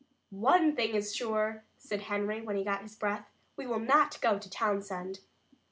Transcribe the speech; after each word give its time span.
"One 0.31 0.75
thing 0.75 0.95
is 0.95 1.15
sure," 1.15 1.61
said 1.77 2.01
Henry, 2.01 2.41
when 2.41 2.55
he 2.57 2.63
got 2.63 2.81
his 2.81 2.95
breath. 2.95 3.29
"We 3.55 3.67
will 3.67 3.77
not 3.79 4.19
go 4.19 4.39
to 4.39 4.49
Townsend." 4.49 5.19